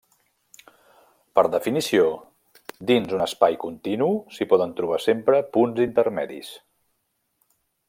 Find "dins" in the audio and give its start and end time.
2.93-3.13